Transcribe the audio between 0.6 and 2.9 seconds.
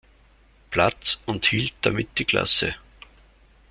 Platz und hielt damit die Klasse.